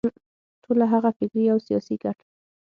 ټوله 0.63 0.85
هغه 0.93 1.09
فکري 1.17 1.45
او 1.53 1.59
سیاسي 1.67 1.95
ګټه. 2.03 2.25